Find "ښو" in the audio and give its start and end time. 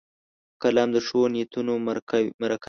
1.07-1.21